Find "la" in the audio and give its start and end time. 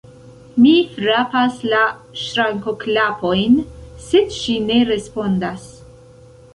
1.73-1.81